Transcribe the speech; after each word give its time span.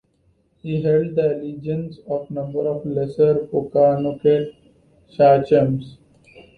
He 0.63 0.81
held 0.81 1.13
the 1.13 1.35
allegiance 1.35 1.99
of 2.09 2.27
a 2.27 2.33
number 2.33 2.61
of 2.67 2.83
lesser 2.87 3.35
Pokanoket 3.35 4.51
sachems. 5.07 5.99